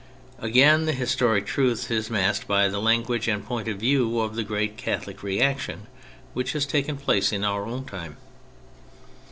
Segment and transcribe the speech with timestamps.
[0.39, 4.43] Again, the historic truth is masked by the language and point of view of the
[4.43, 5.85] great Catholic reaction
[6.33, 8.17] which has taken place in our own time.